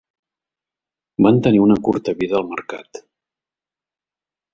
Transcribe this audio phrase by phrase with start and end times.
[1.25, 3.03] Van tenir una curta vida al mercat.